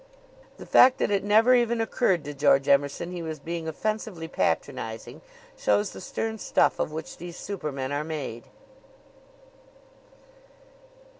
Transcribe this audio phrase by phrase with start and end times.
[0.57, 5.21] The fact that it never even occurred to George Emerson he was being offensively patronizing
[5.55, 8.45] shows the stern stuff of which these supermen are made.